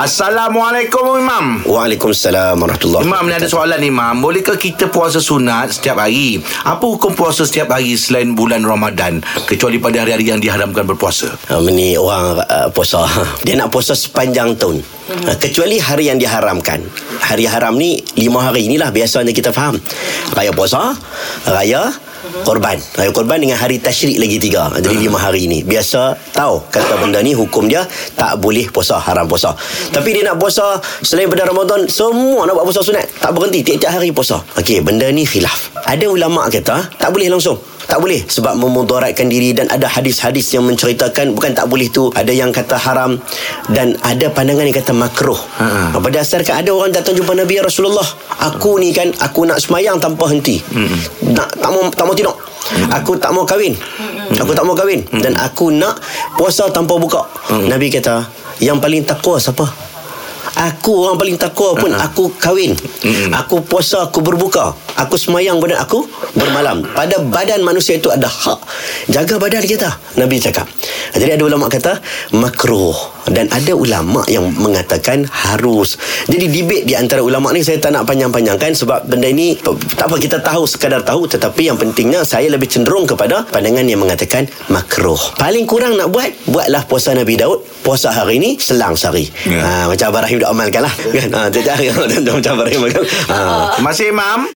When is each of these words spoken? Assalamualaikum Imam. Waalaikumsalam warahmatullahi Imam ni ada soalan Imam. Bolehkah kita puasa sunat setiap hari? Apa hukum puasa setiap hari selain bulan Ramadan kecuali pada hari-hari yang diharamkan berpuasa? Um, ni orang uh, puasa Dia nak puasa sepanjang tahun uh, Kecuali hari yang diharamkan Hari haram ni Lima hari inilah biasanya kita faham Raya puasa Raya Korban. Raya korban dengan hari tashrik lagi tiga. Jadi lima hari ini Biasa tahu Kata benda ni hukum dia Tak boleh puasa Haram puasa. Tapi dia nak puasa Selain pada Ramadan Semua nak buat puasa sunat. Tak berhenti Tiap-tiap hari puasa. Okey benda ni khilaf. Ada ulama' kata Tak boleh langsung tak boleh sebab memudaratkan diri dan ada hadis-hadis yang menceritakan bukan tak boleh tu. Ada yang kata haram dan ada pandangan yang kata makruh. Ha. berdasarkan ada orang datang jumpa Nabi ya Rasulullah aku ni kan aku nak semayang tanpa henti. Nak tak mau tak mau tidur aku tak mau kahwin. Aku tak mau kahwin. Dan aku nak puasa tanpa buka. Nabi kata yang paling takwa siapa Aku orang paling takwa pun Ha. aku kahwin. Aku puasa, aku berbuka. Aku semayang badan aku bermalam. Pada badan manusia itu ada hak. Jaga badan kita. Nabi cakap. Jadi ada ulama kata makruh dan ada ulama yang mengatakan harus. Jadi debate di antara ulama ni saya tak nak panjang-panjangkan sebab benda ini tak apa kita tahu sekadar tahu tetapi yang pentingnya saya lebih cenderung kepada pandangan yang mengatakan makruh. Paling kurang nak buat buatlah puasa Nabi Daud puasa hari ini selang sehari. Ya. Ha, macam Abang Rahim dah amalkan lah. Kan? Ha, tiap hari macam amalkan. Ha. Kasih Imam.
Assalamualaikum 0.00 1.20
Imam. 1.20 1.60
Waalaikumsalam 1.68 2.56
warahmatullahi 2.56 3.04
Imam 3.04 3.20
ni 3.28 3.36
ada 3.36 3.44
soalan 3.44 3.84
Imam. 3.84 4.24
Bolehkah 4.24 4.56
kita 4.56 4.88
puasa 4.88 5.20
sunat 5.20 5.76
setiap 5.76 6.00
hari? 6.00 6.40
Apa 6.64 6.80
hukum 6.88 7.12
puasa 7.12 7.44
setiap 7.44 7.76
hari 7.76 8.00
selain 8.00 8.32
bulan 8.32 8.64
Ramadan 8.64 9.20
kecuali 9.44 9.76
pada 9.76 10.00
hari-hari 10.00 10.32
yang 10.32 10.40
diharamkan 10.40 10.88
berpuasa? 10.88 11.36
Um, 11.52 11.68
ni 11.68 12.00
orang 12.00 12.40
uh, 12.48 12.72
puasa 12.72 13.04
Dia 13.44 13.60
nak 13.60 13.68
puasa 13.68 13.92
sepanjang 13.92 14.56
tahun 14.56 14.80
uh, 15.28 15.36
Kecuali 15.36 15.76
hari 15.76 16.08
yang 16.08 16.16
diharamkan 16.16 16.80
Hari 17.20 17.44
haram 17.44 17.76
ni 17.76 18.00
Lima 18.16 18.40
hari 18.40 18.72
inilah 18.72 18.88
biasanya 18.96 19.36
kita 19.36 19.52
faham 19.52 19.76
Raya 20.32 20.56
puasa 20.56 20.96
Raya 21.44 21.92
Korban. 22.44 22.76
Raya 22.96 23.10
korban 23.16 23.40
dengan 23.40 23.56
hari 23.56 23.80
tashrik 23.80 24.20
lagi 24.20 24.36
tiga. 24.36 24.68
Jadi 24.76 25.08
lima 25.08 25.16
hari 25.16 25.48
ini 25.48 25.64
Biasa 25.64 26.16
tahu 26.36 26.68
Kata 26.68 27.00
benda 27.00 27.24
ni 27.24 27.32
hukum 27.32 27.64
dia 27.64 27.84
Tak 28.12 28.36
boleh 28.40 28.68
puasa 28.68 29.00
Haram 29.00 29.24
puasa. 29.24 29.56
Tapi 29.88 30.12
dia 30.12 30.28
nak 30.28 30.36
puasa 30.36 30.76
Selain 31.00 31.26
pada 31.32 31.48
Ramadan 31.48 31.88
Semua 31.88 32.44
nak 32.44 32.60
buat 32.60 32.68
puasa 32.68 32.84
sunat. 32.84 33.08
Tak 33.24 33.32
berhenti 33.32 33.64
Tiap-tiap 33.64 33.92
hari 33.96 34.12
puasa. 34.12 34.36
Okey 34.60 34.84
benda 34.84 35.08
ni 35.08 35.24
khilaf. 35.24 35.72
Ada 35.88 36.12
ulama' 36.12 36.46
kata 36.52 36.92
Tak 37.00 37.08
boleh 37.08 37.32
langsung 37.32 37.56
tak 37.90 37.98
boleh 37.98 38.22
sebab 38.22 38.54
memudaratkan 38.54 39.26
diri 39.26 39.50
dan 39.50 39.66
ada 39.66 39.90
hadis-hadis 39.90 40.54
yang 40.54 40.62
menceritakan 40.62 41.34
bukan 41.34 41.50
tak 41.50 41.66
boleh 41.66 41.90
tu. 41.90 42.14
Ada 42.14 42.30
yang 42.30 42.54
kata 42.54 42.78
haram 42.78 43.18
dan 43.74 43.98
ada 44.06 44.30
pandangan 44.30 44.62
yang 44.62 44.76
kata 44.78 44.94
makruh. 44.94 45.36
Ha. 45.58 45.98
berdasarkan 45.98 46.62
ada 46.62 46.70
orang 46.70 46.94
datang 46.94 47.18
jumpa 47.18 47.34
Nabi 47.34 47.58
ya 47.58 47.66
Rasulullah 47.66 48.06
aku 48.38 48.78
ni 48.78 48.94
kan 48.94 49.10
aku 49.18 49.50
nak 49.50 49.58
semayang 49.58 49.98
tanpa 49.98 50.30
henti. 50.30 50.62
Nak 51.26 51.58
tak 51.58 51.70
mau 51.74 51.90
tak 51.90 52.06
mau 52.06 52.14
tidur 52.14 52.38
aku 52.94 53.18
tak 53.18 53.34
mau 53.34 53.42
kahwin. 53.42 53.74
Aku 54.38 54.54
tak 54.54 54.62
mau 54.62 54.78
kahwin. 54.78 55.02
Dan 55.18 55.34
aku 55.34 55.74
nak 55.74 55.98
puasa 56.38 56.70
tanpa 56.70 56.94
buka. 56.94 57.26
Nabi 57.66 57.90
kata 57.90 58.22
yang 58.62 58.78
paling 58.78 59.02
takwa 59.02 59.40
siapa 59.40 59.66
Aku 60.56 61.06
orang 61.06 61.16
paling 61.16 61.36
takwa 61.38 61.76
pun 61.76 61.90
Ha. 61.94 62.10
aku 62.10 62.32
kahwin. 62.36 62.74
Aku 63.34 63.62
puasa, 63.62 64.08
aku 64.08 64.18
berbuka. 64.20 64.74
Aku 64.98 65.14
semayang 65.14 65.62
badan 65.62 65.80
aku 65.80 66.04
bermalam. 66.34 66.82
Pada 66.92 67.22
badan 67.22 67.62
manusia 67.62 67.96
itu 67.96 68.10
ada 68.10 68.26
hak. 68.26 68.58
Jaga 69.08 69.38
badan 69.38 69.62
kita. 69.62 69.88
Nabi 70.18 70.42
cakap. 70.42 70.66
Jadi 71.14 71.38
ada 71.38 71.42
ulama 71.42 71.66
kata 71.66 71.98
makruh 72.34 72.94
dan 73.30 73.46
ada 73.50 73.72
ulama 73.74 74.22
yang 74.26 74.46
mengatakan 74.54 75.26
harus. 75.26 75.98
Jadi 76.26 76.46
debate 76.50 76.84
di 76.86 76.94
antara 76.94 77.22
ulama 77.22 77.50
ni 77.50 77.62
saya 77.62 77.78
tak 77.78 77.94
nak 77.94 78.06
panjang-panjangkan 78.06 78.72
sebab 78.74 79.06
benda 79.06 79.30
ini 79.30 79.54
tak 79.94 80.06
apa 80.06 80.16
kita 80.18 80.38
tahu 80.40 80.66
sekadar 80.66 81.02
tahu 81.02 81.26
tetapi 81.26 81.70
yang 81.70 81.78
pentingnya 81.78 82.22
saya 82.22 82.50
lebih 82.50 82.66
cenderung 82.66 83.06
kepada 83.06 83.46
pandangan 83.48 83.86
yang 83.86 84.00
mengatakan 84.02 84.46
makruh. 84.66 85.18
Paling 85.36 85.66
kurang 85.66 85.98
nak 85.98 86.10
buat 86.10 86.30
buatlah 86.46 86.86
puasa 86.86 87.14
Nabi 87.14 87.38
Daud 87.38 87.62
puasa 87.80 88.12
hari 88.12 88.38
ini 88.38 88.50
selang 88.60 88.94
sehari. 88.94 89.26
Ya. 89.48 89.60
Ha, 89.60 89.70
macam 89.88 90.06
Abang 90.12 90.24
Rahim 90.26 90.39
dah 90.40 90.48
amalkan 90.50 90.82
lah. 90.88 90.94
Kan? 90.96 91.28
Ha, 91.36 91.40
tiap 91.52 91.76
hari 91.76 91.92
macam 91.92 92.54
amalkan. 92.64 93.04
Ha. 93.28 93.76
Kasih 93.90 94.14
Imam. 94.14 94.48